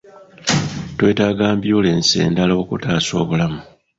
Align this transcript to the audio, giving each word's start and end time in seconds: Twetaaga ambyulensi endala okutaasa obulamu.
Twetaaga 0.97 1.43
ambyulensi 1.53 2.15
endala 2.27 2.53
okutaasa 2.61 3.13
obulamu. 3.21 3.59